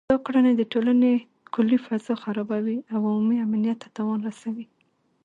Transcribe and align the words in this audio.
دا 0.09 0.17
کړنې 0.25 0.51
د 0.55 0.61
ټولنې 0.73 1.11
کلي 1.53 1.77
فضا 1.85 2.13
خرابوي 2.23 2.77
او 2.93 2.99
عمومي 3.09 3.37
امنیت 3.45 3.77
ته 3.83 3.87
تاوان 3.95 4.19
رسوي 4.29 4.65